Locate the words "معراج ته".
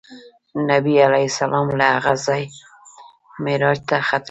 3.43-3.95